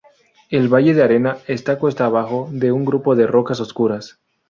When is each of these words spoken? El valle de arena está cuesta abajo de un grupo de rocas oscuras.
El 0.49 0.67
valle 0.67 0.95
de 0.95 1.03
arena 1.03 1.37
está 1.45 1.77
cuesta 1.77 2.05
abajo 2.05 2.49
de 2.51 2.71
un 2.71 2.85
grupo 2.85 3.15
de 3.15 3.27
rocas 3.27 3.59
oscuras. 3.59 4.17